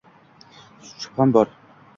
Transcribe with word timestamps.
Shubham 1.01 1.37
bor! 1.39 1.55